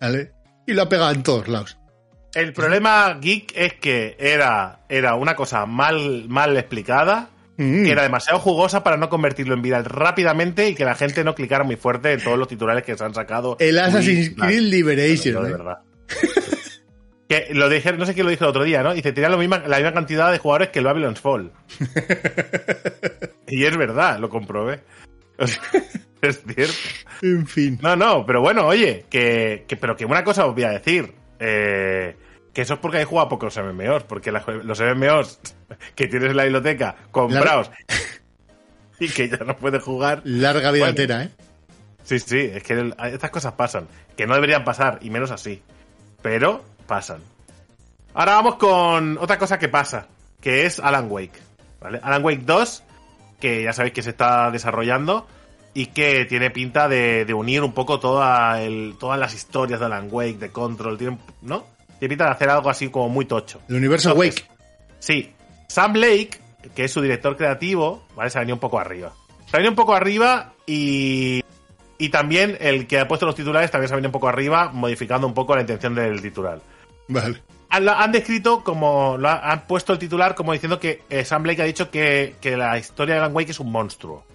¿vale? 0.02 0.32
Y 0.66 0.74
lo 0.74 0.82
ha 0.82 0.90
pegado 0.90 1.12
en 1.12 1.22
todos 1.24 1.48
lados. 1.48 1.78
El 2.34 2.52
problema 2.52 3.18
geek 3.22 3.54
es 3.56 3.74
que 3.76 4.16
era, 4.20 4.80
era 4.90 5.16
una 5.16 5.36
cosa 5.36 5.66
mal, 5.68 6.26
mal 6.28 6.58
explicada, 6.58 7.30
Mm. 7.62 7.84
que 7.86 7.92
era 7.92 8.02
demasiado 8.04 8.40
jugosa 8.40 8.84
para 8.84 8.98
no 8.98 9.08
convertirlo 9.10 9.54
en 9.54 9.62
viral 9.62 9.86
rápidamente 9.86 10.68
y 10.70 10.76
que 10.76 10.84
la 10.86 10.96
gente 10.96 11.24
no 11.24 11.36
clicara 11.36 11.64
muy 11.64 11.76
fuerte 11.76 12.12
en 12.14 12.24
todos 12.24 12.38
los 12.40 12.48
titulares 12.48 12.84
que 12.84 12.98
se 12.98 13.04
han 13.04 13.14
sacado. 13.14 13.56
El 13.60 13.78
Assassin's. 13.78 14.32
Creed 14.32 14.62
Liberation, 14.62 15.44
de 15.44 15.50
¿eh? 15.50 15.52
verdad. 15.54 15.78
que 17.30 17.48
lo 17.54 17.70
dije, 17.70 17.94
no 17.94 18.06
sé 18.06 18.14
quién 18.14 18.26
lo 18.26 18.32
dijo 18.32 18.44
el 18.46 18.50
otro 18.50 18.64
día, 18.64 18.82
¿no? 18.84 18.94
Dice, 18.94 19.12
tenía 19.12 19.30
misma, 19.38 19.60
la 19.68 19.78
misma 19.78 19.94
cantidad 19.94 20.32
de 20.32 20.40
jugadores 20.40 20.70
que 20.70 20.80
el 20.80 20.86
Babylon's 20.86 21.22
Fall. 21.22 21.52
y 23.48 23.64
es 23.66 23.78
verdad, 23.78 24.20
lo 24.20 24.30
comprobé. 24.30 24.80
Es 26.22 26.40
cierto. 26.46 26.74
En 27.24 27.48
fin. 27.48 27.80
No, 27.82 27.96
no, 27.96 28.24
pero 28.28 28.42
bueno, 28.42 28.68
oye, 28.68 29.06
que, 29.10 29.66
que- 29.68 29.76
pero 29.76 29.96
que 29.96 30.06
una 30.06 30.24
cosa 30.24 30.46
os 30.46 30.54
voy 30.54 30.64
a 30.66 30.70
decir. 30.70 31.12
eh, 31.40 32.16
que 32.54 32.62
eso 32.64 32.74
es 32.76 32.80
porque 32.80 32.98
hay 32.98 33.04
jugado 33.06 33.30
pocos 33.30 33.58
MMOs, 33.58 34.04
porque 34.04 34.32
la- 34.32 34.44
los 34.64 34.80
MMOs 34.80 35.40
que 35.96 36.08
tienes 36.08 36.32
en 36.32 36.38
la 36.38 36.44
biblioteca 36.44 36.96
comprados 37.12 37.72
y 39.00 39.10
que 39.10 39.30
ya 39.30 39.38
no 39.38 39.56
puedes 39.56 39.82
jugar. 39.84 40.22
Larga 40.26 40.72
vida 40.72 40.86
Bueno. 40.86 40.90
entera, 40.90 41.24
¿eh? 41.24 41.30
Sí, 42.04 42.20
sí, 42.20 42.40
es 42.40 42.64
que 42.64 42.74
el- 42.74 42.96
estas 43.12 43.30
cosas 43.30 43.54
pasan, 43.54 43.88
que 44.18 44.26
no 44.28 44.34
deberían 44.36 44.64
pasar, 44.64 45.00
y 45.02 45.10
menos 45.10 45.32
así. 45.32 45.62
Pero 46.22 46.64
pasan. 46.88 47.20
Ahora 48.14 48.34
vamos 48.36 48.56
con 48.56 49.18
otra 49.20 49.38
cosa 49.38 49.58
que 49.58 49.70
pasa, 49.70 50.08
que 50.42 50.66
es 50.66 50.80
Alan 50.80 51.08
Wake. 51.10 51.40
¿vale? 51.80 52.00
Alan 52.04 52.24
Wake 52.24 52.42
2, 52.46 52.84
que 53.40 53.64
ya 53.64 53.74
sabéis 53.74 53.94
que 53.94 54.04
se 54.04 54.10
está 54.12 54.52
desarrollando 54.52 55.28
y 55.74 55.88
que 55.88 56.26
tiene 56.26 56.52
pinta 56.52 56.90
de, 56.90 57.24
de 57.26 57.34
unir 57.34 57.64
un 57.64 57.74
poco 57.74 58.00
toda 58.00 58.62
el- 58.62 58.96
todas 59.00 59.18
las 59.18 59.34
historias 59.34 59.80
de 59.80 59.86
Alan 59.86 60.10
Wake, 60.12 60.38
de 60.38 60.52
Control, 60.52 60.98
tiene, 60.98 61.18
¿no? 61.42 61.66
Tiene 62.02 62.14
pinta 62.14 62.26
de 62.26 62.32
hacer 62.32 62.50
algo 62.50 62.68
así 62.68 62.90
como 62.90 63.10
muy 63.10 63.26
tocho. 63.26 63.62
El 63.70 63.76
universo 63.76 64.10
Entonces, 64.10 64.42
Wake. 64.42 64.52
Sí. 64.98 65.36
Sam 65.68 65.94
Blake, 65.94 66.32
que 66.74 66.86
es 66.86 66.92
su 66.92 67.00
director 67.00 67.38
creativo, 67.38 68.08
¿vale? 68.16 68.32
Se 68.32 68.40
ha 68.40 68.42
venido 68.42 68.56
un 68.56 68.60
poco 68.60 68.80
arriba. 68.80 69.14
Se 69.46 69.56
ha 69.56 69.60
venido 69.60 69.70
un 69.70 69.76
poco 69.76 69.94
arriba 69.94 70.56
y. 70.66 71.44
Y 72.00 72.10
también 72.10 72.58
el 72.60 72.88
que 72.88 72.98
ha 72.98 73.08
puesto 73.08 73.28
los 73.28 73.36
titulares 73.36 73.70
también 73.70 73.88
se 73.88 73.94
ha 73.94 73.98
venido 73.98 74.08
un 74.08 74.14
poco 74.14 74.30
arriba, 74.30 74.72
modificando 74.74 75.28
un 75.28 75.36
poco 75.36 75.54
la 75.54 75.62
intención 75.62 75.94
del 75.94 76.20
titular. 76.24 76.60
Vale. 77.08 77.44
Han, 77.70 78.12
descrito 78.12 78.64
como. 78.64 79.16
Lo 79.20 79.30
han 79.30 79.68
puesto 79.68 79.94
el 79.94 80.00
titular 80.00 80.34
como 80.34 80.54
diciendo 80.54 80.80
que 80.80 81.04
eh, 81.08 81.24
Sam 81.24 81.44
Blake 81.44 81.62
ha 81.62 81.66
dicho 81.66 81.92
que, 81.92 82.34
que 82.42 82.58
la 82.58 82.80
historia 82.80 83.14
de 83.14 83.22
Alan 83.22 83.36
Wake 83.36 83.52
es 83.52 83.60
un 83.60 83.72
monstruo. 83.72 84.26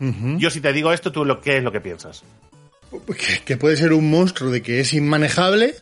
Yo, 0.00 0.50
si 0.50 0.60
te 0.60 0.72
digo 0.72 0.92
esto, 0.92 1.12
¿tú 1.12 1.24
lo, 1.24 1.40
qué 1.40 1.58
es 1.58 1.62
lo 1.62 1.70
que 1.70 1.80
piensas? 1.80 2.24
que, 2.90 3.44
que 3.44 3.56
puede 3.56 3.76
ser 3.76 3.92
un 3.92 4.10
monstruo 4.10 4.50
de 4.50 4.62
que 4.62 4.80
es 4.80 4.92
inmanejable 4.92 5.76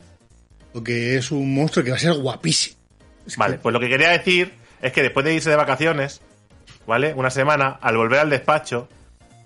porque 0.72 1.16
es 1.16 1.30
un 1.30 1.54
monstruo 1.54 1.84
que 1.84 1.90
va 1.90 1.96
a 1.96 2.00
ser 2.00 2.14
guapísimo. 2.14 2.76
Es 3.26 3.36
Vale, 3.36 3.54
que- 3.56 3.60
pues 3.62 3.72
lo 3.72 3.80
que 3.80 3.88
quería 3.88 4.10
decir 4.10 4.52
es 4.80 4.92
que 4.92 5.02
después 5.02 5.24
de 5.24 5.34
irse 5.34 5.50
de 5.50 5.56
vacaciones, 5.56 6.20
¿vale? 6.86 7.14
Una 7.14 7.30
semana, 7.30 7.78
al 7.80 7.96
volver 7.96 8.20
al 8.20 8.30
despacho 8.30 8.88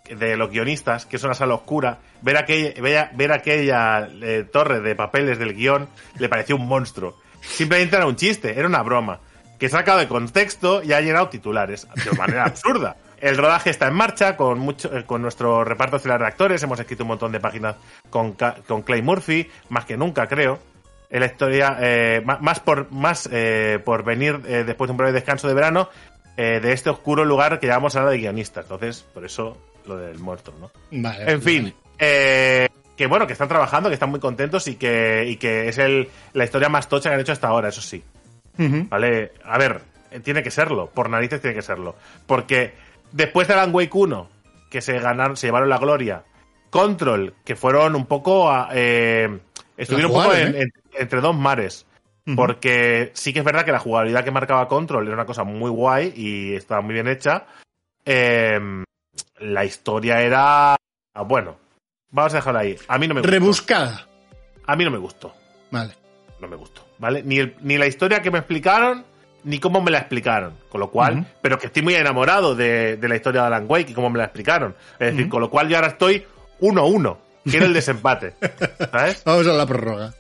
de 0.09 0.37
los 0.37 0.51
guionistas, 0.51 1.05
que 1.05 1.17
es 1.17 1.25
una 1.25 1.35
sala 1.35 1.55
oscura, 1.55 1.99
ver 2.23 2.37
aquella, 2.37 2.81
ver, 2.81 3.09
ver 3.15 3.33
aquella 3.33 4.09
eh, 4.23 4.47
torre 4.51 4.81
de 4.81 4.95
papeles 4.95 5.39
del 5.39 5.55
guion 5.55 5.89
le 6.19 6.29
pareció 6.29 6.57
un 6.57 6.67
monstruo. 6.69 7.19
Simplemente 7.43 7.97
era 7.97 8.07
un 8.07 8.17
chiste, 8.17 8.59
era 8.59 8.69
una 8.69 8.83
broma, 8.83 9.21
que 9.59 9.69
sacado 9.69 9.99
de 9.99 10.09
contexto 10.09 10.83
y 10.83 10.93
ha 10.93 11.01
llenado 11.01 11.29
titulares, 11.29 11.87
de 12.05 12.13
manera 12.17 12.45
absurda. 12.47 12.97
El 13.21 13.37
rodaje 13.39 13.71
está 13.71 13.89
en 13.89 13.95
marcha 13.95 14.37
con 14.37 14.59
mucho, 14.59 14.95
eh, 14.97 15.05
con 15.05 15.23
nuestro 15.23 15.65
reparto 15.65 15.99
de 15.99 16.19
reactores. 16.19 16.63
Hemos 16.63 16.79
escrito 16.79 17.03
un 17.05 17.09
montón 17.09 17.33
de 17.33 17.41
páginas 17.41 17.77
con, 18.11 18.33
con 18.67 18.83
Clay 18.83 19.03
Murphy, 19.03 19.49
más 19.71 19.85
que 19.87 19.97
nunca, 19.97 20.27
creo. 20.29 20.59
La 21.21 21.27
historia, 21.27 21.77
eh, 21.81 22.23
más 22.41 22.61
por 22.61 22.91
más 22.93 23.29
eh, 23.33 23.79
por 23.85 24.05
venir 24.05 24.41
eh, 24.47 24.65
después 24.67 24.89
de 24.89 24.93
un 24.93 24.97
breve 24.99 25.13
descanso 25.13 25.49
de 25.49 25.55
verano 25.55 25.89
de 26.37 26.73
este 26.73 26.91
oscuro 26.91 27.25
lugar 27.25 27.59
que 27.61 27.67
llamamos 27.67 27.97
ahora 27.97 28.11
de 28.11 28.19
guionistas. 28.19 28.67
Entonces, 28.67 29.07
por 29.15 29.25
eso 29.25 29.57
lo 29.87 29.97
del 29.97 30.19
muerto, 30.19 30.53
¿no? 30.61 30.71
Vale, 30.91 31.33
En 31.33 31.41
fin, 31.41 31.75
que 31.99 33.07
bueno, 33.07 33.27
que 33.27 33.33
están 33.33 33.49
trabajando, 33.49 33.89
que 33.89 33.95
están 33.95 34.11
muy 34.11 34.21
contentos 34.21 34.69
y 34.69 34.77
que, 34.77 35.25
y 35.29 35.37
que 35.37 35.69
es 35.69 35.79
el, 35.79 36.09
la 36.35 36.45
historia 36.45 36.69
más 36.69 36.89
tocha 36.91 37.09
que 37.09 37.15
han 37.15 37.21
hecho 37.21 37.33
hasta 37.33 37.49
ahora, 37.49 37.69
eso 37.71 37.81
sí. 37.81 38.03
¿Vale? 38.91 39.33
A 39.45 39.57
ver, 39.57 39.81
tiene 40.23 40.43
que 40.43 40.51
serlo, 40.51 40.91
por 40.91 41.09
narices 41.09 41.41
tiene 41.41 41.55
que 41.57 41.63
serlo. 41.63 41.95
Porque 42.27 42.75
después 43.13 43.49
de 43.49 43.55
Alan 43.55 43.75
Wake 43.75 43.91
1, 43.97 44.29
que 44.71 44.81
se 44.83 44.99
ganaron, 44.99 45.37
se 45.39 45.47
llevaron 45.47 45.69
la 45.71 45.79
gloria, 45.79 46.23
Control, 46.69 47.33
que 47.45 47.57
fueron 47.57 47.95
un 47.97 48.05
poco 48.07 48.51
a, 48.51 48.69
estuvieron 49.77 50.11
un 50.11 50.17
poco 50.23 50.35
en- 50.35 50.73
entre 50.99 51.21
dos 51.21 51.37
mares. 51.37 51.87
Porque 52.35 53.13
sí 53.15 53.33
que 53.33 53.39
es 53.39 53.45
verdad 53.45 53.65
que 53.65 53.71
la 53.71 53.79
jugabilidad 53.79 54.25
que 54.25 54.33
marcaba 54.33 54.67
Control 54.67 55.05
era 55.07 55.15
una 55.15 55.27
cosa 55.27 55.45
muy 55.45 55.71
guay 55.71 56.13
y 56.17 56.55
estaba 56.57 56.81
muy 56.81 56.95
bien 56.95 57.07
hecha. 57.07 57.47
Eh, 58.05 58.59
la 59.39 59.65
historia 59.65 60.21
era. 60.21 60.75
Bueno, 61.25 61.57
vamos 62.11 62.33
a 62.35 62.39
dejarla 62.39 62.61
ahí. 62.61 62.77
A 62.89 62.99
mí 62.99 63.07
no 63.07 63.15
me 63.15 63.21
gustó. 63.21 63.31
Rebuscada. 63.33 64.07
A 64.67 64.75
mí 64.75 64.85
no 64.85 64.91
me 64.91 64.99
gustó. 64.99 65.33
Vale. 65.71 65.95
No 66.41 66.49
me 66.49 66.57
gustó. 66.57 66.85
¿Vale? 66.99 67.23
Ni, 67.23 67.39
el- 67.39 67.55
ni 67.61 67.79
la 67.79 67.87
historia 67.87 68.21
que 68.21 68.33
me 68.33 68.39
explicaron, 68.39 69.05
ni 69.45 69.61
cómo 69.61 69.81
me 69.81 69.93
la 69.93 69.99
explicaron. 69.99 70.55
Con 70.69 70.81
lo 70.81 70.91
cual, 70.91 71.27
pero 71.41 71.59
que 71.61 71.67
estoy 71.69 71.83
muy 71.83 71.95
enamorado 71.95 72.57
de, 72.57 72.97
de 72.97 73.09
la 73.09 73.15
historia 73.15 73.43
de 73.43 73.47
Alan 73.47 73.67
Wake 73.69 73.91
y 73.91 73.95
cómo 73.95 74.11
me 74.11 74.19
la 74.19 74.25
explicaron. 74.25 74.75
Es 74.99 75.13
decir, 75.13 75.29
con 75.29 75.41
lo 75.41 75.49
cual 75.49 75.69
yo 75.69 75.77
ahora 75.77 75.89
estoy 75.89 76.25
1-1. 76.61 77.17
Quiero 77.45 77.67
el 77.67 77.73
desempate. 77.75 78.35
¿Sabes? 78.91 79.23
Vamos 79.25 79.47
a 79.47 79.53
la 79.53 79.65
prórroga. 79.65 80.13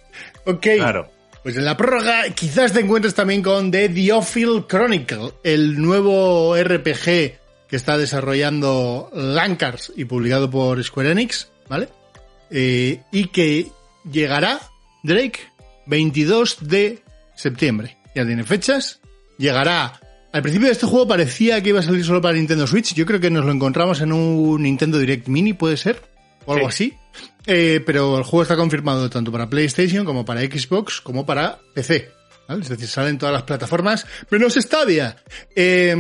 Ok. 0.44 0.66
Claro. 0.76 1.11
Pues 1.42 1.56
en 1.56 1.64
la 1.64 1.76
prórroga 1.76 2.25
quizás 2.35 2.73
te 2.73 2.80
encuentres 2.80 3.14
también 3.14 3.40
con 3.40 3.70
The 3.70 3.88
Diophil 3.88 4.64
Chronicle, 4.68 5.32
el 5.44 5.80
nuevo 5.80 6.56
RPG 6.56 7.04
que 7.04 7.76
está 7.76 7.96
desarrollando 7.96 9.11
Lancars 9.12 9.92
y 9.94 10.06
publicado 10.06 10.50
por 10.50 10.82
Square 10.82 11.12
Enix, 11.12 11.49
¿vale? 11.68 11.88
Eh, 12.50 13.00
y 13.12 13.28
que 13.28 13.68
llegará, 14.11 14.61
Drake, 15.02 15.40
22 15.87 16.68
de 16.68 17.02
septiembre. 17.35 17.96
Ya 18.14 18.25
tiene 18.25 18.44
fechas. 18.44 19.00
Llegará. 19.38 20.00
Al 20.32 20.42
principio 20.42 20.66
de 20.66 20.73
este 20.73 20.87
juego 20.87 21.06
parecía 21.06 21.62
que 21.62 21.70
iba 21.70 21.80
a 21.80 21.82
salir 21.82 22.04
solo 22.04 22.20
para 22.20 22.35
Nintendo 22.35 22.66
Switch. 22.66 22.94
Yo 22.94 23.06
creo 23.06 23.20
que 23.20 23.30
nos 23.30 23.44
lo 23.44 23.52
encontramos 23.52 24.00
en 24.00 24.12
un 24.12 24.62
Nintendo 24.62 24.99
Direct 24.99 25.28
Mini, 25.28 25.52
puede 25.52 25.76
ser. 25.76 26.02
O 26.46 26.54
algo 26.54 26.70
Sí. 26.70 26.96
así. 27.18 27.28
Eh, 27.46 27.80
pero 27.86 28.18
el 28.18 28.24
juego 28.24 28.42
está 28.42 28.56
confirmado 28.56 29.08
tanto 29.10 29.30
para 29.30 29.48
PlayStation 29.48 30.04
como 30.04 30.24
para 30.24 30.40
Xbox 30.40 31.00
como 31.00 31.24
para 31.26 31.58
PC. 31.74 32.10
¿vale? 32.48 32.62
Es 32.62 32.68
decir, 32.68 32.88
salen 32.88 33.18
todas 33.18 33.32
las 33.32 33.42
plataformas, 33.44 34.06
menos 34.30 34.54
Stadia. 34.54 35.16
Eh, 35.54 35.94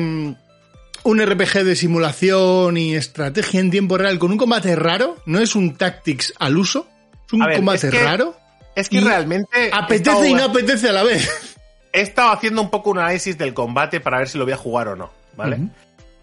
un 1.04 1.20
RPG 1.20 1.62
de 1.64 1.76
simulación 1.76 2.76
y 2.76 2.94
estrategia 2.96 3.60
en 3.60 3.70
tiempo 3.70 3.96
real 3.96 4.18
con 4.18 4.32
un 4.32 4.38
combate 4.38 4.74
raro. 4.74 5.16
No 5.26 5.38
es 5.40 5.54
un 5.54 5.76
Tactics 5.76 6.32
al 6.38 6.56
uso. 6.56 6.88
Es 7.26 7.32
un 7.32 7.40
ver, 7.40 7.56
combate 7.56 7.86
es 7.88 7.92
que 7.92 8.02
raro. 8.04 8.36
Es 8.74 8.88
que 8.88 9.00
realmente. 9.00 9.70
Apetece 9.72 10.10
estado- 10.10 10.24
y 10.26 10.34
no 10.34 10.44
apetece 10.44 10.88
a 10.88 10.92
la 10.92 11.02
vez. 11.04 11.28
He 11.92 12.00
estado 12.02 12.30
haciendo 12.32 12.60
un 12.60 12.70
poco 12.70 12.90
un 12.90 12.98
análisis 12.98 13.38
del 13.38 13.54
combate 13.54 14.00
para 14.00 14.18
ver 14.18 14.28
si 14.28 14.36
lo 14.36 14.44
voy 14.44 14.52
a 14.52 14.56
jugar 14.56 14.88
o 14.88 14.96
no. 14.96 15.10
¿Vale? 15.36 15.58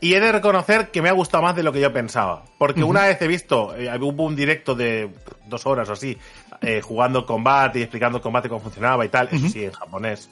Y 0.03 0.15
he 0.15 0.19
de 0.19 0.33
reconocer 0.33 0.91
que 0.91 1.01
me 1.01 1.07
ha 1.07 1.13
gustado 1.13 1.43
más 1.43 1.55
de 1.55 1.63
lo 1.63 1.71
que 1.71 1.79
yo 1.79 1.93
pensaba. 1.93 2.43
Porque 2.57 2.83
una 2.83 3.03
vez 3.03 3.21
he 3.21 3.27
visto, 3.27 3.73
eh, 3.73 3.89
hubo 4.01 4.25
un 4.25 4.35
directo 4.35 4.75
de 4.75 5.09
dos 5.45 5.65
horas 5.65 5.87
o 5.87 5.93
así, 5.93 6.17
eh, 6.61 6.81
jugando 6.81 7.25
combate 7.25 7.79
y 7.79 7.83
explicando 7.83 8.17
el 8.17 8.21
combate 8.21 8.49
cómo 8.49 8.59
funcionaba 8.59 9.05
y 9.05 9.07
tal. 9.07 9.29
Eso 9.31 9.47
sí, 9.47 9.63
en 9.63 9.71
japonés. 9.71 10.29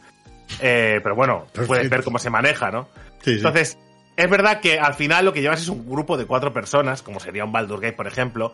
Eh, 0.60 1.00
pero 1.02 1.16
bueno, 1.16 1.46
puedes 1.66 1.90
ver 1.90 2.04
cómo 2.04 2.20
se 2.20 2.30
maneja, 2.30 2.70
¿no? 2.70 2.90
Sí, 3.24 3.32
sí. 3.32 3.38
Entonces, 3.38 3.78
es 4.18 4.30
verdad 4.30 4.60
que 4.60 4.78
al 4.78 4.94
final 4.94 5.24
lo 5.24 5.32
que 5.32 5.42
llevas 5.42 5.62
es 5.62 5.70
un 5.70 5.90
grupo 5.90 6.18
de 6.18 6.26
cuatro 6.26 6.52
personas, 6.52 7.02
como 7.02 7.22
sería 7.22 7.46
un 7.46 7.54
Baldur's 7.54 7.82
Gate, 7.82 7.96
por 7.96 8.08
ejemplo, 8.08 8.54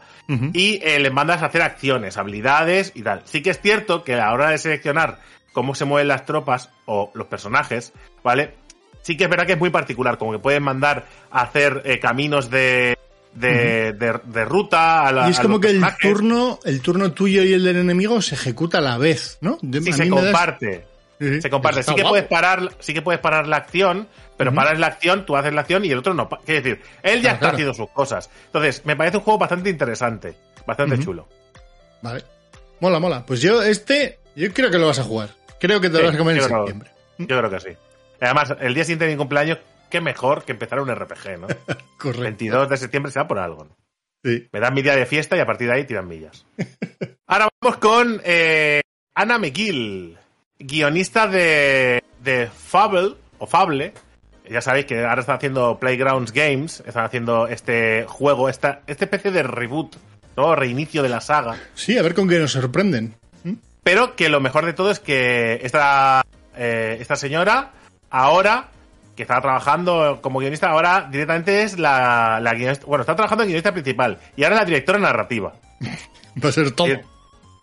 y 0.53 0.79
eh, 0.83 0.99
les 0.99 1.11
mandas 1.11 1.41
a 1.41 1.47
hacer 1.47 1.63
acciones, 1.63 2.17
habilidades 2.17 2.91
y 2.93 3.01
tal. 3.01 3.23
Sí 3.25 3.41
que 3.41 3.49
es 3.49 3.59
cierto 3.59 4.03
que 4.03 4.13
a 4.13 4.17
la 4.17 4.33
hora 4.33 4.51
de 4.51 4.59
seleccionar 4.59 5.17
cómo 5.51 5.73
se 5.73 5.85
mueven 5.85 6.09
las 6.09 6.25
tropas 6.25 6.69
o 6.85 7.09
los 7.15 7.25
personajes, 7.25 7.91
¿vale? 8.23 8.53
Sí 9.01 9.15
que 9.17 9.23
es 9.25 9.29
verdad 9.29 9.45
que 9.45 9.53
es 9.53 9.59
muy 9.59 9.69
particular, 9.69 10.17
como 10.17 10.31
que 10.33 10.39
pueden 10.39 10.63
mandar 10.63 11.05
a 11.31 11.41
hacer 11.41 11.81
eh, 11.85 11.99
caminos 11.99 12.49
de, 12.49 12.97
de, 13.33 13.93
de- 13.93 14.19
de 14.25 14.45
ruta 14.45 15.07
a 15.07 15.11
la 15.11 15.27
y 15.27 15.31
es 15.31 15.39
a 15.39 15.43
como 15.43 15.59
que 15.59 15.67
el 15.69 15.79
personajes. 15.79 16.01
turno, 16.11 16.59
el 16.65 16.81
turno 16.81 17.11
tuyo 17.13 17.43
y 17.43 17.53
el 17.53 17.63
del 17.63 17.77
enemigo 17.77 18.21
se 18.21 18.35
ejecuta 18.35 18.79
a 18.79 18.81
la 18.81 18.97
vez, 18.97 19.37
¿no? 19.41 19.57
De- 19.61 19.81
Sí, 19.81 19.89
a 19.91 19.93
se 19.93 20.03
mí 20.03 20.09
me 20.09 20.15
das- 20.17 20.25
comparte. 20.31 20.85
Se 21.41 21.49
comparte. 21.49 21.81
Sí 21.81 21.95
que 21.95 22.01
guapo. 22.01 22.09
puedes 22.09 22.27
parar, 22.27 22.69
sí 22.79 22.93
que 22.93 23.01
puedes 23.01 23.19
parar 23.19 23.47
la 23.47 23.55
acción, 23.57 24.07
pero 24.37 24.53
paras 24.53 24.77
la 24.77 24.85
acción, 24.87 25.25
tú 25.25 25.35
haces 25.35 25.51
la 25.51 25.61
acción 25.61 25.83
y 25.83 25.89
el 25.91 25.97
otro 25.97 26.13
no. 26.13 26.29
Quiere 26.29 26.61
decir, 26.61 26.81
él 27.01 27.21
ya 27.21 27.21
Claro, 27.21 27.33
está 27.33 27.39
claro. 27.39 27.53
haciendo 27.55 27.73
sus 27.73 27.89
cosas. 27.89 28.29
Entonces, 28.45 28.83
me 28.85 28.95
parece 28.95 29.17
un 29.17 29.23
juego 29.23 29.39
bastante 29.39 29.71
interesante, 29.71 30.35
bastante 30.67 30.99
chulo. 30.99 31.27
Vale. 32.03 32.23
Mola, 32.81 32.99
mola. 32.99 33.25
Pues 33.25 33.41
yo, 33.41 33.63
este, 33.63 34.19
yo 34.35 34.53
creo 34.53 34.69
que 34.69 34.77
lo 34.77 34.85
vas 34.85 34.99
a 34.99 35.03
jugar. 35.03 35.29
Creo 35.59 35.81
que 35.81 35.89
te 35.89 35.93
lo 35.93 35.99
Sí, 36.01 36.05
vas 36.05 36.15
a 36.15 36.17
comer 36.19 36.35
en 36.35 36.41
yo 36.41 36.47
creo- 36.47 36.57
septiembre. 36.59 36.91
Yo 37.17 37.25
creo 37.25 37.49
que 37.49 37.59
sí. 37.61 37.69
Además, 38.19 38.55
el 38.59 38.73
día 38.73 38.83
siguiente 38.83 39.05
de 39.05 39.11
mi 39.11 39.17
cumpleaños, 39.17 39.59
qué 39.89 40.01
mejor 40.01 40.43
que 40.43 40.51
empezar 40.51 40.79
un 40.79 40.93
RPG, 40.93 41.39
¿no? 41.39 41.47
Correcto. 41.97 42.21
22 42.21 42.69
de 42.69 42.77
septiembre 42.77 43.11
se 43.11 43.19
da 43.19 43.27
por 43.27 43.39
algo. 43.39 43.65
¿no? 43.65 43.75
Sí. 44.23 44.47
Me 44.51 44.59
dan 44.59 44.73
mi 44.73 44.81
día 44.81 44.95
de 44.95 45.05
fiesta 45.05 45.37
y 45.37 45.39
a 45.39 45.45
partir 45.45 45.67
de 45.67 45.73
ahí 45.75 45.85
tiran 45.85 46.07
millas. 46.07 46.45
Ahora 47.27 47.49
vamos 47.61 47.77
con 47.77 48.21
eh, 48.23 48.81
Anna 49.13 49.37
McGill, 49.37 50.17
guionista 50.59 51.27
de, 51.27 52.03
de 52.23 52.47
Fable, 52.47 53.15
o 53.39 53.47
Fable. 53.47 53.93
Ya 54.49 54.61
sabéis 54.61 54.85
que 54.85 55.03
ahora 55.03 55.19
están 55.19 55.35
haciendo 55.35 55.77
Playgrounds 55.77 56.31
Games, 56.31 56.81
están 56.85 57.03
haciendo 57.03 57.47
este 57.47 58.05
juego, 58.07 58.47
esta, 58.47 58.81
esta 58.87 59.03
especie 59.03 59.29
de 59.29 59.43
reboot, 59.43 59.97
¿no? 60.37 60.55
Reinicio 60.55 61.03
de 61.03 61.09
la 61.09 61.19
saga. 61.19 61.57
Sí, 61.73 61.97
a 61.97 62.01
ver 62.01 62.13
con 62.13 62.29
qué 62.29 62.39
nos 62.39 62.53
sorprenden. 62.53 63.15
¿Mm? 63.43 63.55
Pero 63.83 64.15
que 64.15 64.29
lo 64.29 64.39
mejor 64.39 64.65
de 64.65 64.71
todo 64.71 64.89
es 64.89 64.99
que 64.99 65.59
esta, 65.63 66.23
eh, 66.55 66.97
esta 67.01 67.17
señora, 67.17 67.73
ahora, 68.09 68.67
que 69.15 69.23
estaba 69.23 69.41
trabajando 69.41 70.19
como 70.21 70.39
guionista, 70.39 70.69
ahora 70.69 71.07
directamente 71.11 71.63
es 71.63 71.79
la, 71.79 72.39
la 72.41 72.53
guionista. 72.53 72.85
Bueno, 72.85 73.01
está 73.01 73.15
trabajando 73.15 73.43
en 73.43 73.49
guionista 73.49 73.71
principal 73.71 74.17
y 74.35 74.43
ahora 74.43 74.55
es 74.57 74.61
la 74.61 74.65
directora 74.65 74.99
narrativa. 74.99 75.53
Va 76.43 76.49
a 76.49 76.51
ser 76.51 76.71
todo. 76.71 76.87
Eh, 76.87 77.03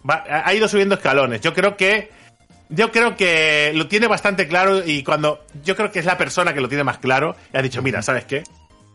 va- 0.09 0.25
ha 0.27 0.53
ido 0.53 0.67
subiendo 0.69 0.97
escalones. 0.97 1.41
Yo 1.41 1.53
creo 1.55 1.77
que. 1.77 2.11
Yo 2.71 2.91
creo 2.91 3.15
que 3.15 3.73
lo 3.75 3.87
tiene 3.89 4.07
bastante 4.09 4.49
claro 4.49 4.83
y 4.85 5.05
cuando. 5.05 5.45
Yo 5.63 5.77
creo 5.77 5.93
que 5.93 6.01
es 6.01 6.07
la 6.07 6.19
persona 6.19 6.55
que 6.55 6.61
lo 6.61 6.69
tiene 6.69 6.83
más 6.83 6.99
claro 6.99 7.37
y 7.53 7.57
ha 7.57 7.63
dicho: 7.63 7.83
Mira, 7.83 8.03
¿sabes 8.03 8.25
qué? 8.25 8.43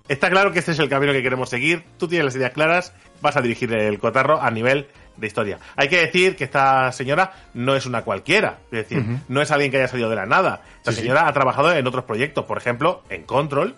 Está 0.10 0.29
claro 0.29 0.51
que 0.51 0.60
este 0.60 0.72
es 0.72 0.79
el 0.79 0.89
camino 0.89 1.13
que 1.13 1.22
queremos 1.24 1.50
seguir. 1.50 1.84
Tú 1.98 2.08
tienes 2.10 2.25
las 2.25 2.36
ideas 2.36 2.51
claras, 2.51 2.94
vas 3.22 3.38
a 3.38 3.41
dirigir 3.41 3.72
el 3.74 4.00
cotarro 4.00 4.41
a 4.41 4.50
nivel 4.51 4.88
de 5.19 5.27
historia. 5.27 5.59
Hay 5.75 5.88
que 5.89 5.97
decir 5.97 6.35
que 6.35 6.43
esta 6.45 6.91
señora 6.91 7.33
no 7.53 7.75
es 7.75 7.85
una 7.85 8.03
cualquiera. 8.03 8.59
Es 8.71 8.89
decir, 8.89 9.03
no 9.27 9.41
es 9.41 9.51
alguien 9.51 9.71
que 9.71 9.77
haya 9.77 9.88
salido 9.88 10.09
de 10.09 10.15
la 10.15 10.25
nada. 10.25 10.61
Esta 10.77 10.91
Sí, 10.91 10.97
sí. 10.97 11.01
señora 11.03 11.27
ha 11.27 11.33
trabajado 11.33 11.73
en 11.73 11.85
otros 11.88 12.05
proyectos, 12.05 12.45
por 12.45 12.57
ejemplo, 12.57 13.03
en 13.09 13.23
Control, 13.23 13.75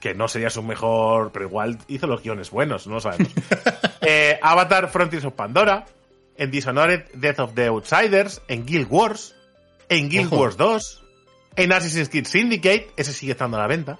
que 0.00 0.14
no 0.14 0.28
sería 0.28 0.48
su 0.50 0.62
mejor, 0.62 1.30
pero 1.32 1.44
igual 1.46 1.78
hizo 1.88 2.06
los 2.06 2.22
guiones 2.22 2.50
buenos, 2.50 2.86
no 2.86 2.94
lo 2.94 3.00
sabemos. 3.00 3.32
Eh, 4.02 4.38
Avatar 4.40 4.88
Frontiers 4.88 5.26
of 5.26 5.34
Pandora, 5.34 5.84
en 6.38 6.50
Dishonored 6.50 7.04
Death 7.12 7.38
of 7.40 7.54
the 7.54 7.66
Outsiders, 7.66 8.40
en 8.48 8.64
Guild 8.64 8.86
Wars, 8.88 9.34
en 9.90 10.08
Guild 10.08 10.28
Ojo. 10.32 10.38
Wars 10.38 10.56
2, 10.56 11.02
en 11.56 11.70
Assassin's 11.72 12.08
Creed 12.08 12.24
Syndicate, 12.24 12.90
ese 12.96 13.12
sigue 13.12 13.32
estando 13.32 13.58
a 13.58 13.60
la 13.60 13.66
venta, 13.66 13.98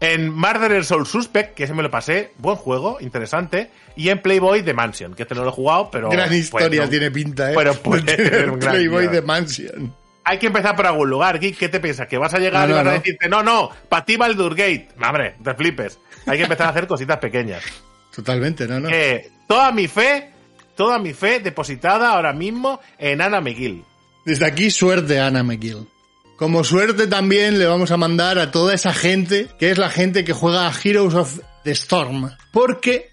En 0.00 0.30
Murderer 0.30 0.84
Soul 0.84 1.06
Suspect, 1.06 1.54
que 1.54 1.64
ese 1.64 1.74
me 1.74 1.82
lo 1.82 1.90
pasé, 1.90 2.32
buen 2.38 2.56
juego, 2.56 2.98
interesante, 3.00 3.70
y 3.94 4.08
en 4.08 4.20
Playboy 4.20 4.62
The 4.62 4.74
Mansion, 4.74 5.14
que 5.14 5.22
este 5.22 5.34
no 5.34 5.44
lo 5.44 5.50
he 5.50 5.52
jugado, 5.52 5.90
pero... 5.90 6.10
Gran 6.10 6.28
pues, 6.28 6.40
historia 6.40 6.84
no. 6.84 6.88
tiene 6.88 7.10
pinta, 7.10 7.52
¿eh? 7.52 7.54
Pero 7.56 7.74
puede 7.82 8.02
De 8.02 8.16
tener 8.16 8.50
un 8.50 8.58
gran 8.58 8.74
Playboy 8.74 9.08
de 9.08 9.22
Mansion. 9.22 9.94
Hay 10.24 10.38
que 10.38 10.46
empezar 10.46 10.74
por 10.74 10.86
algún 10.86 11.10
lugar, 11.10 11.38
Geek, 11.38 11.56
¿qué 11.56 11.68
te 11.68 11.80
piensas? 11.80 12.08
¿Que 12.08 12.18
vas 12.18 12.34
a 12.34 12.38
llegar 12.38 12.68
No, 12.68 12.74
y 12.74 12.78
no, 12.78 12.84
vas 12.84 12.94
a 12.94 12.98
decirte, 12.98 13.28
no, 13.28 13.42
no, 13.42 13.70
para 13.88 14.04
ti 14.04 14.16
Baldur 14.16 14.54
Gate? 14.54 14.88
Hombre, 15.04 15.36
te 15.42 15.54
flipes. 15.54 15.98
Hay 16.26 16.38
que 16.38 16.44
empezar 16.44 16.68
a 16.68 16.70
hacer 16.70 16.86
cositas 16.86 17.18
pequeñas. 17.18 17.62
Totalmente, 18.14 18.66
¿no? 18.66 18.80
no. 18.80 18.88
Eh, 18.90 19.30
toda 19.46 19.72
mi 19.72 19.88
fe 19.88 20.32
toda 20.74 20.98
mi 20.98 21.12
fe 21.12 21.40
depositada 21.40 22.10
ahora 22.10 22.32
mismo 22.32 22.80
en 22.98 23.20
Ana 23.20 23.40
McGill. 23.40 23.84
Desde 24.24 24.46
aquí, 24.46 24.70
suerte, 24.70 25.20
Ana 25.20 25.42
McGill. 25.42 25.88
Como 26.36 26.64
suerte 26.64 27.06
también 27.06 27.58
le 27.58 27.66
vamos 27.66 27.90
a 27.90 27.96
mandar 27.96 28.38
a 28.38 28.50
toda 28.50 28.74
esa 28.74 28.92
gente, 28.92 29.48
que 29.58 29.70
es 29.70 29.78
la 29.78 29.90
gente 29.90 30.24
que 30.24 30.32
juega 30.32 30.66
a 30.66 30.72
Heroes 30.72 31.14
of 31.14 31.40
the 31.62 31.70
Storm. 31.72 32.30
Porque 32.52 33.10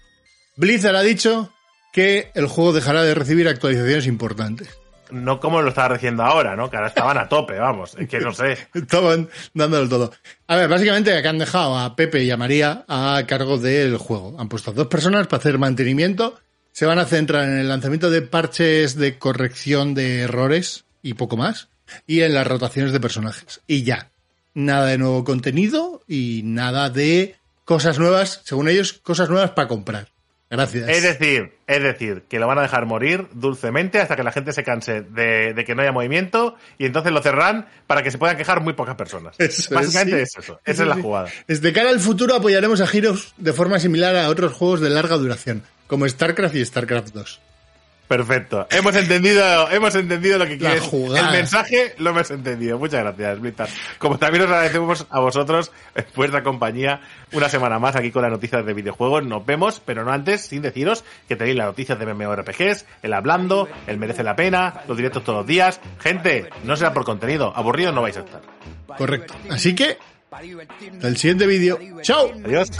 Blizzard 0.56 0.96
ha 0.96 1.02
dicho 1.02 1.52
que 1.92 2.30
el 2.34 2.46
juego 2.46 2.72
dejará 2.72 3.02
de 3.02 3.14
recibir 3.14 3.48
actualizaciones 3.48 4.06
importantes. 4.06 4.80
No 5.10 5.40
como 5.40 5.60
lo 5.60 5.70
estaba 5.70 5.88
recibiendo 5.88 6.22
ahora, 6.22 6.54
¿no? 6.54 6.70
Que 6.70 6.76
ahora 6.76 6.88
estaban 6.88 7.18
a 7.18 7.28
tope, 7.28 7.58
vamos. 7.58 7.96
Es 7.98 8.08
que 8.08 8.20
no 8.20 8.32
sé. 8.32 8.56
Estaban 8.74 9.28
dándolo 9.54 9.88
todo. 9.88 10.12
A 10.46 10.56
ver, 10.56 10.68
básicamente 10.68 11.16
acá 11.16 11.30
han 11.30 11.38
dejado 11.38 11.76
a 11.76 11.96
Pepe 11.96 12.22
y 12.22 12.30
a 12.30 12.36
María 12.36 12.84
a 12.86 13.22
cargo 13.26 13.58
del 13.58 13.96
juego. 13.96 14.36
Han 14.38 14.48
puesto 14.48 14.70
a 14.70 14.74
dos 14.74 14.86
personas 14.86 15.26
para 15.26 15.40
hacer 15.40 15.58
mantenimiento. 15.58 16.38
Se 16.72 16.86
van 16.86 17.00
a 17.00 17.06
centrar 17.06 17.48
en 17.48 17.58
el 17.58 17.68
lanzamiento 17.68 18.10
de 18.10 18.22
parches 18.22 18.94
de 18.96 19.18
corrección 19.18 19.94
de 19.94 20.20
errores 20.20 20.84
y 21.02 21.14
poco 21.14 21.36
más. 21.36 21.68
Y 22.06 22.20
en 22.22 22.34
las 22.34 22.46
rotaciones 22.46 22.92
de 22.92 23.00
personajes. 23.00 23.60
Y 23.66 23.82
ya. 23.82 24.10
Nada 24.54 24.86
de 24.86 24.98
nuevo 24.98 25.24
contenido 25.24 26.02
y 26.08 26.42
nada 26.44 26.90
de 26.90 27.36
cosas 27.64 27.98
nuevas, 27.98 28.42
según 28.44 28.68
ellos, 28.68 28.94
cosas 28.94 29.30
nuevas 29.30 29.52
para 29.52 29.68
comprar. 29.68 30.08
Gracias. 30.50 30.88
Es 30.88 31.04
decir, 31.04 31.52
es 31.68 31.80
decir, 31.80 32.24
que 32.28 32.40
lo 32.40 32.48
van 32.48 32.58
a 32.58 32.62
dejar 32.62 32.84
morir 32.84 33.28
dulcemente 33.32 34.00
hasta 34.00 34.16
que 34.16 34.24
la 34.24 34.32
gente 34.32 34.52
se 34.52 34.64
canse 34.64 35.02
de, 35.02 35.54
de 35.54 35.64
que 35.64 35.76
no 35.76 35.82
haya 35.82 35.92
movimiento 35.92 36.56
y 36.76 36.86
entonces 36.86 37.12
lo 37.12 37.22
cerrarán 37.22 37.68
para 37.86 38.02
que 38.02 38.10
se 38.10 38.18
puedan 38.18 38.36
quejar 38.36 38.60
muy 38.60 38.72
pocas 38.72 38.96
personas. 38.96 39.36
Eso 39.38 39.72
Básicamente 39.72 40.16
sí. 40.16 40.22
es 40.22 40.44
eso. 40.44 40.60
Esa 40.64 40.82
es 40.82 40.88
la 40.88 40.96
jugada. 40.96 41.28
Desde 41.46 41.72
cara 41.72 41.90
al 41.90 42.00
futuro 42.00 42.34
apoyaremos 42.34 42.80
a 42.80 42.90
Heroes 42.92 43.32
de 43.36 43.52
forma 43.52 43.78
similar 43.78 44.16
a 44.16 44.28
otros 44.28 44.52
juegos 44.52 44.80
de 44.80 44.90
larga 44.90 45.16
duración, 45.16 45.62
como 45.86 46.08
StarCraft 46.08 46.56
y 46.56 46.64
StarCraft 46.64 47.14
2. 47.14 47.40
Perfecto. 48.10 48.66
Hemos 48.72 48.96
entendido, 48.96 49.70
hemos 49.70 49.94
entendido 49.94 50.36
lo 50.36 50.44
que 50.44 50.58
quieres. 50.58 50.82
El 50.92 51.30
mensaje 51.30 51.94
lo 51.98 52.10
hemos 52.10 52.28
entendido. 52.32 52.76
Muchas 52.76 53.04
gracias, 53.04 53.38
Blizzard. 53.38 53.68
Como 53.98 54.18
también 54.18 54.42
os 54.42 54.50
agradecemos 54.50 55.06
a 55.10 55.20
vosotros 55.20 55.70
eh, 55.94 56.04
vuestra 56.16 56.42
compañía 56.42 57.02
una 57.30 57.48
semana 57.48 57.78
más 57.78 57.94
aquí 57.94 58.10
con 58.10 58.22
las 58.22 58.32
noticias 58.32 58.66
de 58.66 58.74
videojuegos. 58.74 59.24
Nos 59.24 59.46
vemos, 59.46 59.80
pero 59.84 60.04
no 60.04 60.10
antes 60.10 60.40
sin 60.40 60.60
deciros 60.60 61.04
que 61.28 61.36
tenéis 61.36 61.56
las 61.56 61.66
noticias 61.66 61.96
de 62.00 62.12
MMORPGs, 62.12 62.84
el 63.04 63.12
hablando, 63.12 63.68
el 63.86 63.96
merece 63.98 64.24
la 64.24 64.34
pena, 64.34 64.80
los 64.88 64.96
directos 64.96 65.22
todos 65.22 65.38
los 65.38 65.46
días. 65.46 65.80
Gente, 66.00 66.50
no 66.64 66.74
será 66.74 66.92
por 66.92 67.04
contenido, 67.04 67.52
aburridos 67.54 67.94
no 67.94 68.02
vais 68.02 68.16
a 68.16 68.20
estar. 68.20 68.40
Correcto. 68.98 69.34
Así 69.50 69.76
que, 69.76 69.98
hasta 70.32 71.06
el 71.06 71.16
siguiente 71.16 71.46
vídeo. 71.46 71.78
¡Chao! 72.02 72.32
Adiós. 72.44 72.70